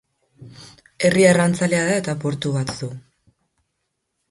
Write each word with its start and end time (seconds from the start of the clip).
Herri 1.09 1.25
arrantzalea 1.33 1.83
da 1.91 1.99
eta 1.99 2.17
portu 2.25 2.55
bat 2.57 2.75
du. 2.81 2.91